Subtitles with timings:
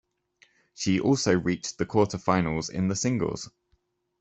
[0.73, 3.51] She also reached the quarter-finals in the singles.